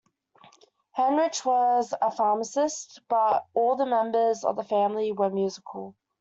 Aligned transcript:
Heinrich 0.97 1.45
was 1.45 1.93
a 2.01 2.09
pharmacist, 2.09 3.01
but 3.07 3.45
all 3.53 3.75
the 3.75 3.85
members 3.85 4.43
of 4.43 4.55
the 4.55 4.63
family 4.63 5.11
were 5.11 5.29
musical. 5.29 5.93